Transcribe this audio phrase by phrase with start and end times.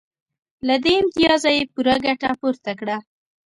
[0.67, 2.97] له دې امتیازه یې پوره ګټه پورته کړه